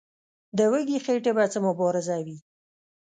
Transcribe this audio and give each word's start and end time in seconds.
د 0.57 0.59
وږي 0.71 0.97
خېټې 1.05 1.31
به 1.37 1.45
څه 1.51 1.57
مبارزه 1.67 2.15
وي. 2.25 2.37